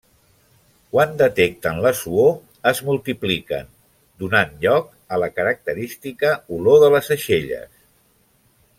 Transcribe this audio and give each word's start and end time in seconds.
Quan 0.93 1.11
detecten 1.21 1.81
la 1.87 1.91
suor, 1.99 2.31
es 2.71 2.81
multipliquen, 2.87 3.69
donant 4.25 4.57
lloc 4.67 4.91
a 5.19 5.23
la 5.25 5.31
característica 5.39 6.33
olor 6.59 6.85
de 6.87 6.95
les 6.97 7.17
aixelles. 7.19 7.73